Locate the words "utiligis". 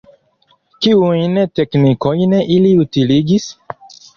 2.85-3.47